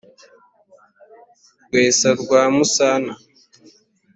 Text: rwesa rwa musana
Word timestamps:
rwesa 1.65 2.09
rwa 2.21 2.41
musana 2.55 3.13